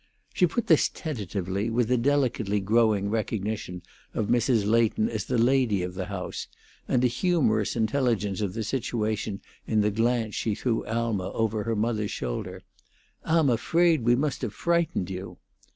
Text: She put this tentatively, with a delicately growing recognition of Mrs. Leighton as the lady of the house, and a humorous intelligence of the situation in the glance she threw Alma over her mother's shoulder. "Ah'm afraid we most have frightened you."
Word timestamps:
She 0.33 0.47
put 0.47 0.65
this 0.65 0.89
tentatively, 0.89 1.69
with 1.69 1.91
a 1.91 1.95
delicately 1.97 2.59
growing 2.59 3.11
recognition 3.11 3.83
of 4.15 4.29
Mrs. 4.29 4.65
Leighton 4.65 5.07
as 5.07 5.25
the 5.25 5.37
lady 5.37 5.83
of 5.83 5.93
the 5.93 6.07
house, 6.07 6.47
and 6.87 7.03
a 7.03 7.07
humorous 7.07 7.75
intelligence 7.75 8.41
of 8.41 8.55
the 8.55 8.63
situation 8.63 9.41
in 9.67 9.81
the 9.81 9.91
glance 9.91 10.33
she 10.33 10.55
threw 10.55 10.83
Alma 10.87 11.29
over 11.33 11.65
her 11.65 11.75
mother's 11.75 12.09
shoulder. 12.09 12.63
"Ah'm 13.25 13.47
afraid 13.51 14.01
we 14.01 14.15
most 14.15 14.41
have 14.41 14.55
frightened 14.55 15.11
you." 15.11 15.37